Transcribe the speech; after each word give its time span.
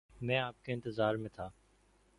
میں 0.21 0.37
آپ 0.37 0.63
کے 0.63 0.73
انتظار 0.73 1.15
میں 1.15 1.29
تھا 1.29 1.49